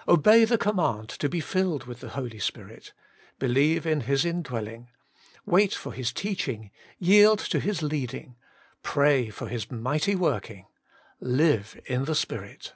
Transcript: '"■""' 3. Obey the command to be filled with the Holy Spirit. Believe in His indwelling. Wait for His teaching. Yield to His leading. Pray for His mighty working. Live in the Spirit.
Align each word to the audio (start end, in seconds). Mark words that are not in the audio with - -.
'"■""' 0.00 0.04
3. 0.04 0.12
Obey 0.12 0.44
the 0.44 0.58
command 0.58 1.08
to 1.08 1.30
be 1.30 1.40
filled 1.40 1.84
with 1.86 2.00
the 2.00 2.10
Holy 2.10 2.38
Spirit. 2.38 2.92
Believe 3.38 3.86
in 3.86 4.02
His 4.02 4.22
indwelling. 4.26 4.90
Wait 5.46 5.72
for 5.72 5.94
His 5.94 6.12
teaching. 6.12 6.70
Yield 6.98 7.38
to 7.38 7.58
His 7.58 7.80
leading. 7.80 8.36
Pray 8.82 9.30
for 9.30 9.48
His 9.48 9.70
mighty 9.70 10.14
working. 10.14 10.66
Live 11.22 11.80
in 11.86 12.04
the 12.04 12.14
Spirit. 12.14 12.74